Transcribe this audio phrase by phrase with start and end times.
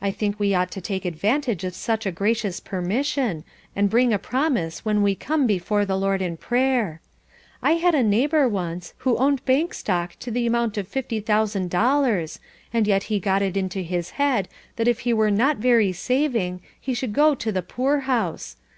[0.00, 3.44] I think we ought to take advantage of such a gracious permission,
[3.76, 7.02] and bring a promise when we come before the Lord in prayer.
[7.62, 11.20] "I had an old neighbour once who owned bank stock to the amount of fifty
[11.20, 12.40] thousand dollars,
[12.72, 16.62] and yet he got it into his head that if he were not very saving,
[16.80, 18.56] he should go to the poor house.